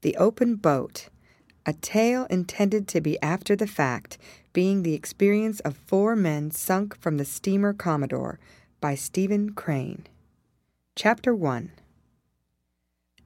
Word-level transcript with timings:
The 0.00 0.16
Open 0.16 0.54
Boat, 0.54 1.08
a 1.66 1.72
tale 1.72 2.26
intended 2.30 2.86
to 2.86 3.00
be 3.00 3.20
after 3.20 3.56
the 3.56 3.66
fact, 3.66 4.16
being 4.52 4.84
the 4.84 4.94
experience 4.94 5.58
of 5.60 5.76
four 5.76 6.14
men 6.14 6.52
sunk 6.52 6.96
from 6.96 7.16
the 7.16 7.24
steamer 7.24 7.72
Commodore 7.72 8.38
by 8.80 8.94
Stephen 8.94 9.54
Crane. 9.54 10.06
Chapter 10.94 11.34
1 11.34 11.72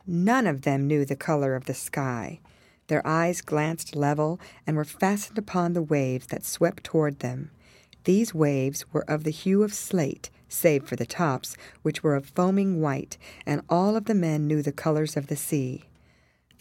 None 0.07 0.47
of 0.47 0.63
them 0.63 0.87
knew 0.87 1.05
the 1.05 1.15
color 1.15 1.55
of 1.55 1.67
the 1.67 1.75
sky. 1.75 2.41
Their 2.87 3.07
eyes 3.07 3.43
glanced 3.43 3.95
level 3.95 4.41
and 4.67 4.75
were 4.75 4.87
fastened 4.87 5.37
upon 5.37 5.75
the 5.75 5.83
waves 5.83 6.29
that 6.29 6.43
swept 6.43 6.85
toward 6.85 7.19
them. 7.19 7.51
These 8.05 8.33
waves 8.33 8.87
were 8.95 9.05
of 9.11 9.25
the 9.25 9.31
hue 9.31 9.63
of 9.63 9.75
slate, 9.75 10.31
save 10.49 10.89
for 10.89 10.97
the 10.97 11.05
tops, 11.05 11.55
which 11.83 12.03
were 12.03 12.17
of 12.17 12.25
foaming 12.25 12.81
white, 12.81 13.19
and 13.45 13.61
all 13.69 13.95
of 13.95 14.07
the 14.07 14.15
men 14.15 14.47
knew 14.47 14.63
the 14.63 14.73
colors 14.73 15.19
of 15.19 15.27
the 15.27 15.37
sea. 15.37 15.85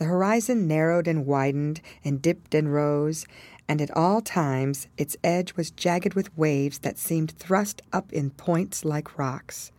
The 0.02 0.08
horizon 0.08 0.68
narrowed 0.68 1.08
and 1.08 1.28
widened, 1.28 1.80
and 2.04 2.20
dipped 2.20 2.56
and 2.56 2.74
rose, 2.74 3.24
and 3.68 3.80
at 3.80 3.96
all 3.96 4.20
times 4.20 4.88
its 4.98 5.16
edge 5.24 5.56
was 5.56 5.70
jagged 5.70 6.16
with 6.16 6.36
waves 6.36 6.80
that 6.80 6.98
seemed 6.98 7.34
thrust 7.34 7.84
up 7.94 8.12
in 8.12 8.32
points 8.32 8.84
like 8.84 9.20
rocks. 9.20 9.72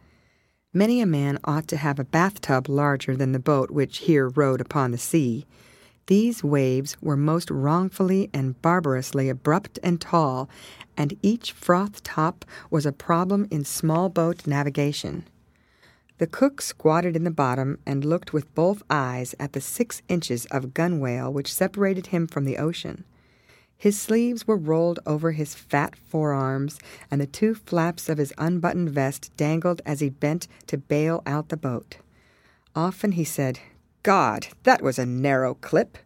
Many 0.73 1.01
a 1.01 1.07
man 1.07 1.41
ought 1.43 1.67
to 1.67 1.77
have 1.77 1.99
a 1.99 2.05
bathtub 2.05 2.69
larger 2.69 3.17
than 3.17 3.33
the 3.33 3.41
boat 3.41 3.73
which 3.73 3.99
here 3.99 4.29
rode 4.29 4.61
upon 4.61 4.93
the 4.93 4.97
sea. 4.97 5.45
These 6.07 6.45
waves 6.45 6.97
were 7.01 7.17
most 7.17 7.51
wrongfully 7.51 8.31
and 8.33 8.63
barbarously 8.63 9.29
abrupt 9.29 9.81
and 9.83 10.01
tall, 10.01 10.49
and 10.97 11.19
each 11.23 11.51
froth 11.51 12.01
top 12.05 12.45
was 12.71 12.87
a 12.87 12.93
problem 12.93 13.49
in 13.51 13.65
small 13.65 14.09
boat 14.09 14.47
navigation. 14.47 15.25
The 16.23 16.29
cook 16.29 16.63
squatted 16.63 17.17
in 17.17 17.25
the 17.25 17.33
bottom 17.33 17.81
and 17.85 18.05
looked 18.05 18.33
with 18.33 18.55
both 18.55 18.85
eyes 18.89 19.35
at 19.41 19.55
the 19.55 19.61
six 19.61 20.03
inches 20.09 20.47
of 20.53 20.73
gunwale 20.73 21.33
which 21.33 21.53
separated 21.53 22.07
him 22.07 22.29
from 22.29 22.45
the 22.45 22.59
ocean. 22.59 23.03
His 23.77 23.99
sleeves 23.99 24.47
were 24.47 24.57
rolled 24.57 25.01
over 25.05 25.33
his 25.33 25.57
fat 25.57 25.97
forearms, 25.97 26.79
and 27.11 27.21
the 27.21 27.27
two 27.27 27.57
flaps 27.57 28.09
of 28.09 28.19
his 28.19 28.33
unbuttoned 28.39 28.91
vest 28.91 29.37
dangled 29.37 29.83
as 29.85 29.99
he 29.99 30.11
bent 30.11 30.47
to 30.69 30.79
bail 30.79 31.25
out 31.27 31.49
the 31.49 31.57
boat. 31.57 31.97
Often 32.77 33.13
he 33.19 33.25
said, 33.25 33.59
God, 34.05 34.47
that 34.63 34.81
was 34.81 35.01
a 35.01 35.05
narrow 35.05 35.55
clip. 35.55 35.99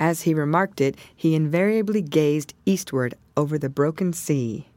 As 0.00 0.22
he 0.22 0.32
remarked 0.32 0.80
it, 0.80 0.96
he 1.14 1.34
invariably 1.34 2.00
gazed 2.00 2.54
eastward 2.64 3.12
over 3.36 3.58
the 3.58 3.68
broken 3.68 4.14
sea. 4.14 4.69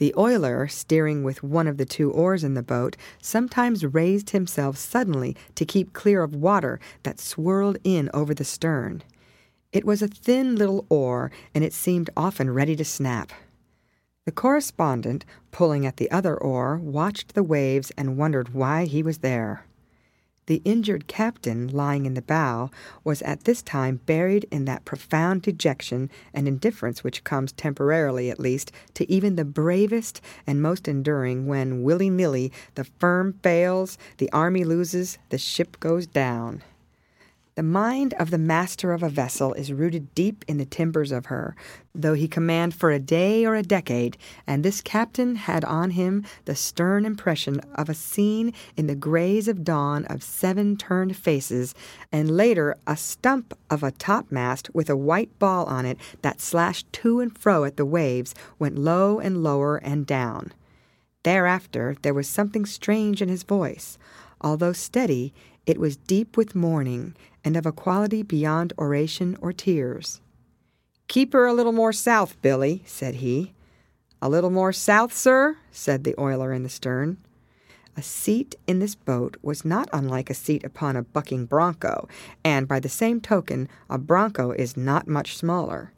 The 0.00 0.14
oiler, 0.16 0.66
steering 0.66 1.24
with 1.24 1.42
one 1.42 1.68
of 1.68 1.76
the 1.76 1.84
two 1.84 2.10
oars 2.10 2.42
in 2.42 2.54
the 2.54 2.62
boat, 2.62 2.96
sometimes 3.20 3.84
raised 3.84 4.30
himself 4.30 4.78
suddenly 4.78 5.36
to 5.56 5.66
keep 5.66 5.92
clear 5.92 6.22
of 6.22 6.34
water 6.34 6.80
that 7.02 7.20
swirled 7.20 7.76
in 7.84 8.08
over 8.14 8.32
the 8.32 8.42
stern. 8.42 9.02
It 9.72 9.84
was 9.84 10.00
a 10.00 10.08
thin 10.08 10.56
little 10.56 10.86
oar, 10.88 11.30
and 11.54 11.62
it 11.62 11.74
seemed 11.74 12.08
often 12.16 12.48
ready 12.48 12.74
to 12.76 12.84
snap. 12.84 13.30
The 14.24 14.32
correspondent, 14.32 15.26
pulling 15.50 15.84
at 15.84 15.98
the 15.98 16.10
other 16.10 16.34
oar, 16.34 16.78
watched 16.78 17.34
the 17.34 17.42
waves 17.42 17.92
and 17.98 18.16
wondered 18.16 18.54
why 18.54 18.86
he 18.86 19.02
was 19.02 19.18
there. 19.18 19.66
The 20.50 20.62
injured 20.64 21.06
captain, 21.06 21.68
lying 21.68 22.06
in 22.06 22.14
the 22.14 22.22
bow, 22.22 22.72
was 23.04 23.22
at 23.22 23.44
this 23.44 23.62
time 23.62 24.00
buried 24.04 24.48
in 24.50 24.64
that 24.64 24.84
profound 24.84 25.42
dejection 25.42 26.10
and 26.34 26.48
indifference 26.48 27.04
which 27.04 27.22
comes 27.22 27.52
temporarily, 27.52 28.30
at 28.32 28.40
least, 28.40 28.72
to 28.94 29.08
even 29.08 29.36
the 29.36 29.44
bravest 29.44 30.20
and 30.48 30.60
most 30.60 30.88
enduring 30.88 31.46
when, 31.46 31.84
willy 31.84 32.10
nilly, 32.10 32.50
the 32.74 32.82
firm 32.82 33.38
fails, 33.44 33.96
the 34.18 34.28
army 34.32 34.64
loses, 34.64 35.18
the 35.28 35.38
ship 35.38 35.78
goes 35.78 36.08
down. 36.08 36.64
The 37.60 37.64
mind 37.64 38.14
of 38.14 38.30
the 38.30 38.38
master 38.38 38.94
of 38.94 39.02
a 39.02 39.10
vessel 39.10 39.52
is 39.52 39.70
rooted 39.70 40.14
deep 40.14 40.46
in 40.48 40.56
the 40.56 40.64
timbers 40.64 41.12
of 41.12 41.26
her, 41.26 41.54
though 41.94 42.14
he 42.14 42.26
command 42.26 42.72
for 42.72 42.90
a 42.90 42.98
day 42.98 43.44
or 43.44 43.54
a 43.54 43.62
decade, 43.62 44.16
and 44.46 44.64
this 44.64 44.80
captain 44.80 45.36
had 45.36 45.62
on 45.66 45.90
him 45.90 46.24
the 46.46 46.54
stern 46.54 47.04
impression 47.04 47.60
of 47.74 47.90
a 47.90 47.94
scene 47.94 48.54
in 48.78 48.86
the 48.86 48.94
grays 48.94 49.46
of 49.46 49.62
dawn 49.62 50.06
of 50.06 50.22
seven 50.22 50.74
turned 50.74 51.18
faces, 51.18 51.74
and 52.10 52.34
later 52.34 52.76
a 52.86 52.96
stump 52.96 53.52
of 53.68 53.82
a 53.82 53.90
topmast 53.90 54.74
with 54.74 54.88
a 54.88 54.96
white 54.96 55.38
ball 55.38 55.66
on 55.66 55.84
it 55.84 55.98
that 56.22 56.40
slashed 56.40 56.90
to 56.94 57.20
and 57.20 57.36
fro 57.36 57.64
at 57.64 57.76
the 57.76 57.84
waves, 57.84 58.34
went 58.58 58.78
low 58.78 59.18
and 59.18 59.42
lower 59.42 59.76
and 59.76 60.06
down. 60.06 60.54
Thereafter 61.24 61.94
there 62.00 62.14
was 62.14 62.26
something 62.26 62.64
strange 62.64 63.20
in 63.20 63.28
his 63.28 63.42
voice. 63.42 63.98
Although 64.40 64.72
steady, 64.72 65.34
it 65.66 65.78
was 65.78 65.98
deep 65.98 66.38
with 66.38 66.54
mourning, 66.54 67.14
and 67.44 67.56
of 67.56 67.66
a 67.66 67.72
quality 67.72 68.22
beyond 68.22 68.72
oration 68.78 69.36
or 69.40 69.52
tears. 69.52 70.20
Keep 71.08 71.32
her 71.32 71.46
a 71.46 71.54
little 71.54 71.72
more 71.72 71.92
south, 71.92 72.40
Billy, 72.42 72.82
said 72.86 73.16
he. 73.16 73.52
A 74.22 74.28
little 74.28 74.50
more 74.50 74.72
south, 74.72 75.12
sir, 75.12 75.56
said 75.72 76.04
the 76.04 76.14
oiler 76.20 76.52
in 76.52 76.62
the 76.62 76.68
stern. 76.68 77.16
A 77.96 78.02
seat 78.02 78.54
in 78.66 78.78
this 78.78 78.94
boat 78.94 79.36
was 79.42 79.64
not 79.64 79.88
unlike 79.92 80.30
a 80.30 80.34
seat 80.34 80.62
upon 80.62 80.96
a 80.96 81.02
bucking 81.02 81.46
bronco, 81.46 82.08
and 82.44 82.68
by 82.68 82.78
the 82.78 82.88
same 82.88 83.20
token, 83.20 83.68
a 83.88 83.98
bronco 83.98 84.52
is 84.52 84.76
not 84.76 85.08
much 85.08 85.36
smaller. 85.36 85.92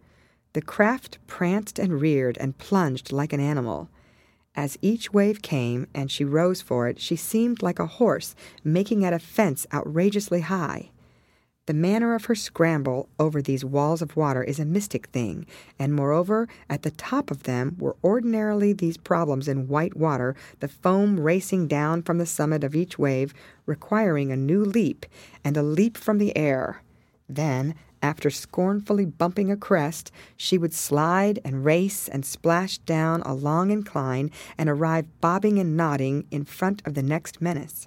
The 0.54 0.62
craft 0.62 1.18
pranced 1.26 1.78
and 1.78 2.00
reared 2.00 2.38
and 2.38 2.56
plunged 2.58 3.12
like 3.12 3.32
an 3.32 3.40
animal. 3.40 3.88
As 4.54 4.78
each 4.82 5.12
wave 5.12 5.42
came 5.42 5.86
and 5.94 6.10
she 6.10 6.24
rose 6.24 6.62
for 6.62 6.88
it, 6.88 7.00
she 7.00 7.16
seemed 7.16 7.62
like 7.62 7.78
a 7.78 7.86
horse 7.86 8.34
making 8.62 9.04
at 9.04 9.12
a 9.12 9.18
fence 9.18 9.66
outrageously 9.72 10.42
high. 10.42 10.90
The 11.66 11.74
manner 11.74 12.16
of 12.16 12.24
her 12.24 12.34
scramble 12.34 13.08
over 13.20 13.40
these 13.40 13.64
walls 13.64 14.02
of 14.02 14.16
water 14.16 14.42
is 14.42 14.58
a 14.58 14.64
mystic 14.64 15.06
thing, 15.08 15.46
and 15.78 15.94
moreover, 15.94 16.48
at 16.68 16.82
the 16.82 16.90
top 16.90 17.30
of 17.30 17.44
them 17.44 17.76
were 17.78 17.94
ordinarily 18.02 18.72
these 18.72 18.96
problems 18.96 19.46
in 19.46 19.68
white 19.68 19.96
water, 19.96 20.34
the 20.58 20.66
foam 20.66 21.20
racing 21.20 21.68
down 21.68 22.02
from 22.02 22.18
the 22.18 22.26
summit 22.26 22.64
of 22.64 22.74
each 22.74 22.98
wave, 22.98 23.32
requiring 23.64 24.32
a 24.32 24.36
new 24.36 24.64
leap, 24.64 25.06
and 25.44 25.56
a 25.56 25.62
leap 25.62 25.96
from 25.96 26.18
the 26.18 26.36
air. 26.36 26.82
Then, 27.28 27.76
after 28.02 28.28
scornfully 28.28 29.04
bumping 29.04 29.48
a 29.48 29.56
crest, 29.56 30.10
she 30.36 30.58
would 30.58 30.74
slide 30.74 31.38
and 31.44 31.64
race 31.64 32.08
and 32.08 32.26
splash 32.26 32.78
down 32.78 33.22
a 33.22 33.34
long 33.34 33.70
incline 33.70 34.32
and 34.58 34.68
arrive 34.68 35.06
bobbing 35.20 35.60
and 35.60 35.76
nodding 35.76 36.26
in 36.32 36.44
front 36.44 36.82
of 36.84 36.94
the 36.94 37.04
next 37.04 37.40
menace. 37.40 37.86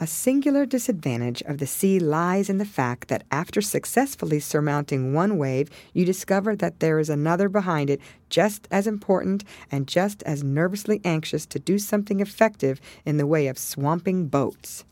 A 0.00 0.06
singular 0.06 0.64
disadvantage 0.64 1.42
of 1.42 1.58
the 1.58 1.66
sea 1.66 1.98
lies 1.98 2.48
in 2.48 2.58
the 2.58 2.64
fact 2.64 3.08
that 3.08 3.24
after 3.32 3.60
successfully 3.60 4.38
surmounting 4.38 5.12
one 5.12 5.38
wave, 5.38 5.68
you 5.92 6.04
discover 6.04 6.54
that 6.54 6.78
there 6.78 7.00
is 7.00 7.10
another 7.10 7.48
behind 7.48 7.90
it 7.90 8.00
just 8.30 8.68
as 8.70 8.86
important 8.86 9.42
and 9.72 9.88
just 9.88 10.22
as 10.22 10.44
nervously 10.44 11.00
anxious 11.04 11.46
to 11.46 11.58
do 11.58 11.80
something 11.80 12.20
effective 12.20 12.80
in 13.04 13.16
the 13.16 13.26
way 13.26 13.48
of 13.48 13.58
swamping 13.58 14.28
boats. 14.28 14.84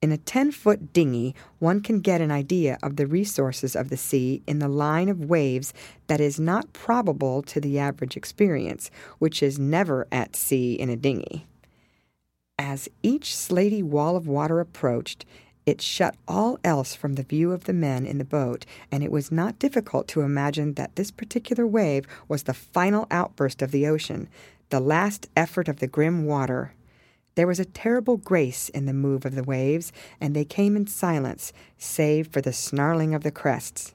In 0.00 0.12
a 0.12 0.16
10 0.16 0.50
foot 0.52 0.94
dinghy, 0.94 1.34
one 1.58 1.82
can 1.82 2.00
get 2.00 2.22
an 2.22 2.30
idea 2.30 2.78
of 2.82 2.96
the 2.96 3.06
resources 3.06 3.76
of 3.76 3.90
the 3.90 3.98
sea 3.98 4.42
in 4.46 4.60
the 4.60 4.68
line 4.68 5.10
of 5.10 5.26
waves 5.26 5.74
that 6.06 6.22
is 6.22 6.40
not 6.40 6.72
probable 6.72 7.42
to 7.42 7.60
the 7.60 7.78
average 7.78 8.16
experience, 8.16 8.90
which 9.18 9.42
is 9.42 9.58
never 9.58 10.08
at 10.10 10.34
sea 10.36 10.72
in 10.72 10.88
a 10.88 10.96
dinghy. 10.96 11.46
As 12.72 12.88
each 13.02 13.34
slaty 13.34 13.82
wall 13.82 14.16
of 14.16 14.26
water 14.26 14.58
approached, 14.58 15.26
it 15.66 15.82
shut 15.82 16.16
all 16.26 16.58
else 16.64 16.94
from 16.94 17.16
the 17.16 17.22
view 17.22 17.52
of 17.52 17.64
the 17.64 17.74
men 17.74 18.06
in 18.06 18.16
the 18.16 18.24
boat, 18.24 18.64
and 18.90 19.04
it 19.04 19.12
was 19.12 19.30
not 19.30 19.58
difficult 19.58 20.08
to 20.08 20.22
imagine 20.22 20.72
that 20.72 20.96
this 20.96 21.10
particular 21.10 21.66
wave 21.66 22.06
was 22.28 22.44
the 22.44 22.54
final 22.54 23.06
outburst 23.10 23.60
of 23.60 23.72
the 23.72 23.86
ocean, 23.86 24.26
the 24.70 24.80
last 24.80 25.28
effort 25.36 25.68
of 25.68 25.80
the 25.80 25.86
grim 25.86 26.24
water. 26.24 26.72
There 27.34 27.46
was 27.46 27.60
a 27.60 27.66
terrible 27.66 28.16
grace 28.16 28.70
in 28.70 28.86
the 28.86 28.94
move 28.94 29.26
of 29.26 29.34
the 29.34 29.44
waves, 29.44 29.92
and 30.18 30.34
they 30.34 30.46
came 30.46 30.74
in 30.74 30.86
silence, 30.86 31.52
save 31.76 32.28
for 32.28 32.40
the 32.40 32.54
snarling 32.54 33.14
of 33.14 33.22
the 33.22 33.30
crests. 33.30 33.92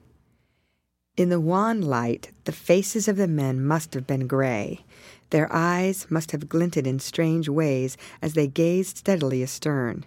In 1.18 1.30
the 1.30 1.40
wan 1.40 1.82
light, 1.82 2.30
the 2.44 2.52
faces 2.52 3.08
of 3.08 3.18
the 3.18 3.28
men 3.28 3.60
must 3.60 3.96
have 3.96 4.06
been 4.06 4.28
gray. 4.28 4.86
Their 5.30 5.52
eyes 5.52 6.08
must 6.10 6.32
have 6.32 6.50
glinted 6.50 6.88
in 6.88 7.00
strange 7.00 7.50
ways 7.50 7.98
as 8.22 8.34
they 8.34 8.48
gazed 8.48 8.98
steadily 8.98 9.44
astern. 9.44 10.06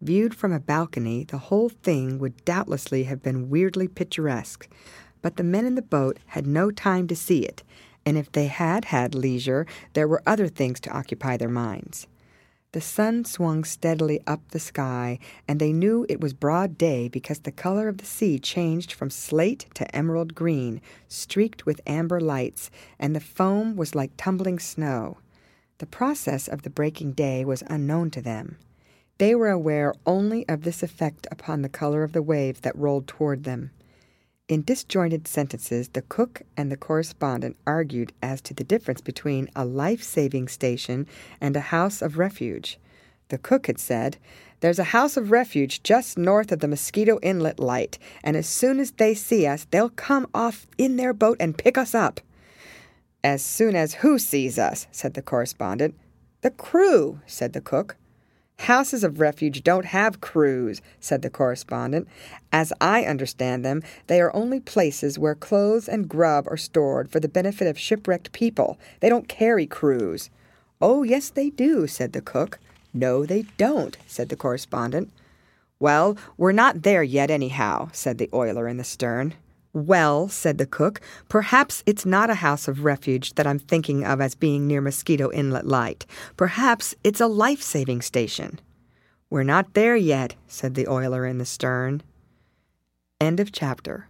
Viewed 0.00 0.34
from 0.34 0.52
a 0.52 0.60
balcony, 0.60 1.24
the 1.24 1.38
whole 1.38 1.68
thing 1.68 2.18
would 2.18 2.44
doubtlessly 2.44 3.04
have 3.04 3.22
been 3.22 3.50
weirdly 3.50 3.88
picturesque, 3.88 4.68
but 5.22 5.36
the 5.36 5.44
men 5.44 5.66
in 5.66 5.74
the 5.74 5.82
boat 5.82 6.18
had 6.26 6.46
no 6.46 6.70
time 6.70 7.06
to 7.08 7.16
see 7.16 7.40
it, 7.40 7.62
and 8.04 8.18
if 8.18 8.30
they 8.32 8.46
had 8.46 8.86
had 8.86 9.14
leisure, 9.14 9.66
there 9.94 10.08
were 10.08 10.22
other 10.26 10.48
things 10.48 10.80
to 10.80 10.90
occupy 10.90 11.36
their 11.36 11.48
minds. 11.48 12.06
The 12.74 12.80
sun 12.80 13.24
swung 13.24 13.62
steadily 13.62 14.20
up 14.26 14.48
the 14.48 14.58
sky, 14.58 15.20
and 15.46 15.60
they 15.60 15.72
knew 15.72 16.04
it 16.08 16.20
was 16.20 16.34
broad 16.34 16.76
day 16.76 17.06
because 17.08 17.38
the 17.38 17.52
color 17.52 17.86
of 17.86 17.98
the 17.98 18.04
sea 18.04 18.36
changed 18.36 18.90
from 18.92 19.10
slate 19.10 19.66
to 19.74 19.94
emerald 19.94 20.34
green, 20.34 20.80
streaked 21.06 21.66
with 21.66 21.80
amber 21.86 22.20
lights, 22.20 22.72
and 22.98 23.14
the 23.14 23.20
foam 23.20 23.76
was 23.76 23.94
like 23.94 24.10
tumbling 24.16 24.58
snow. 24.58 25.18
The 25.78 25.86
process 25.86 26.48
of 26.48 26.62
the 26.62 26.68
breaking 26.68 27.12
day 27.12 27.44
was 27.44 27.62
unknown 27.68 28.10
to 28.10 28.20
them. 28.20 28.56
They 29.18 29.36
were 29.36 29.50
aware 29.50 29.94
only 30.04 30.44
of 30.48 30.64
this 30.64 30.82
effect 30.82 31.28
upon 31.30 31.62
the 31.62 31.68
color 31.68 32.02
of 32.02 32.10
the 32.10 32.22
waves 32.22 32.58
that 32.62 32.74
rolled 32.74 33.06
toward 33.06 33.44
them. 33.44 33.70
In 34.46 34.60
disjointed 34.60 35.26
sentences, 35.26 35.88
the 35.88 36.02
cook 36.02 36.42
and 36.54 36.70
the 36.70 36.76
correspondent 36.76 37.56
argued 37.66 38.12
as 38.22 38.42
to 38.42 38.52
the 38.52 38.62
difference 38.62 39.00
between 39.00 39.48
a 39.56 39.64
life 39.64 40.02
saving 40.02 40.48
station 40.48 41.06
and 41.40 41.56
a 41.56 41.60
house 41.72 42.02
of 42.02 42.18
refuge. 42.18 42.78
The 43.28 43.38
cook 43.38 43.68
had 43.68 43.78
said, 43.78 44.18
There's 44.60 44.78
a 44.78 44.92
house 44.92 45.16
of 45.16 45.30
refuge 45.30 45.82
just 45.82 46.18
north 46.18 46.52
of 46.52 46.60
the 46.60 46.68
Mosquito 46.68 47.18
Inlet 47.22 47.58
light, 47.58 47.98
and 48.22 48.36
as 48.36 48.46
soon 48.46 48.80
as 48.80 48.90
they 48.90 49.14
see 49.14 49.46
us, 49.46 49.66
they'll 49.70 49.88
come 49.88 50.26
off 50.34 50.66
in 50.76 50.96
their 50.96 51.14
boat 51.14 51.38
and 51.40 51.56
pick 51.56 51.78
us 51.78 51.94
up. 51.94 52.20
As 53.22 53.42
soon 53.42 53.74
as 53.74 53.94
who 53.94 54.18
sees 54.18 54.58
us? 54.58 54.86
said 54.92 55.14
the 55.14 55.22
correspondent. 55.22 55.94
The 56.42 56.50
crew, 56.50 57.20
said 57.24 57.54
the 57.54 57.62
cook. 57.62 57.96
Houses 58.64 59.04
of 59.04 59.20
refuge 59.20 59.62
don't 59.62 59.84
have 59.84 60.22
crews, 60.22 60.80
said 60.98 61.20
the 61.20 61.28
correspondent. 61.28 62.08
As 62.50 62.72
I 62.80 63.04
understand 63.04 63.62
them, 63.62 63.82
they 64.06 64.22
are 64.22 64.34
only 64.34 64.58
places 64.58 65.18
where 65.18 65.34
clothes 65.34 65.86
and 65.86 66.08
grub 66.08 66.48
are 66.48 66.56
stored 66.56 67.10
for 67.10 67.20
the 67.20 67.28
benefit 67.28 67.68
of 67.68 67.78
shipwrecked 67.78 68.32
people. 68.32 68.78
They 69.00 69.10
don't 69.10 69.28
carry 69.28 69.66
crews. 69.66 70.30
Oh, 70.80 71.02
yes, 71.02 71.28
they 71.28 71.50
do, 71.50 71.86
said 71.86 72.14
the 72.14 72.22
cook. 72.22 72.58
No, 72.94 73.26
they 73.26 73.42
don't, 73.58 73.98
said 74.06 74.30
the 74.30 74.36
correspondent. 74.36 75.10
Well, 75.78 76.16
we're 76.38 76.52
not 76.52 76.84
there 76.84 77.02
yet, 77.02 77.30
anyhow, 77.30 77.90
said 77.92 78.16
the 78.16 78.30
oiler 78.32 78.66
in 78.66 78.78
the 78.78 78.84
stern. 78.84 79.34
Well, 79.74 80.28
said 80.28 80.58
the 80.58 80.66
cook, 80.66 81.00
perhaps 81.28 81.82
it's 81.84 82.06
not 82.06 82.30
a 82.30 82.36
house 82.36 82.68
of 82.68 82.84
refuge 82.84 83.34
that 83.34 83.46
I'm 83.46 83.58
thinking 83.58 84.04
of 84.04 84.20
as 84.20 84.36
being 84.36 84.68
near 84.68 84.80
Mosquito 84.80 85.32
Inlet 85.32 85.66
Light. 85.66 86.06
Perhaps 86.36 86.94
it's 87.02 87.20
a 87.20 87.26
life 87.26 87.60
saving 87.60 88.00
station. 88.00 88.60
We're 89.30 89.42
not 89.42 89.74
there 89.74 89.96
yet, 89.96 90.36
said 90.46 90.76
the 90.76 90.86
oiler 90.86 91.26
in 91.26 91.38
the 91.38 91.44
stern. 91.44 92.02
End 93.20 93.40
of 93.40 93.50
chapter. 93.50 94.06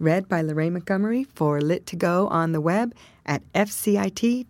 Read 0.00 0.26
by 0.26 0.40
Lorraine 0.40 0.72
Montgomery 0.72 1.24
for 1.24 1.60
Lit 1.60 1.84
to 1.86 1.96
Go 1.96 2.26
on 2.28 2.52
the 2.52 2.60
web 2.60 2.94
at 3.26 3.42
fcit.usf.edu. 3.52 4.48